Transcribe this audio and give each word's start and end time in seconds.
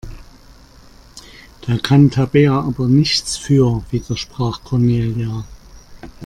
Da 1.67 1.77
kann 1.77 2.09
Tabea 2.09 2.59
aber 2.61 2.87
nichts 2.87 3.37
für, 3.37 3.83
widersprach 3.91 4.63
Cornelia. 4.63 5.45